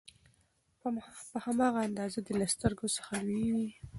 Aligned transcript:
په 1.29 1.37
هماغه 1.45 1.79
اندازه 1.89 2.19
دې 2.25 2.33
له 2.41 2.47
سترګو 2.53 2.87
څخه 2.97 3.13
لوييږي 3.27 3.71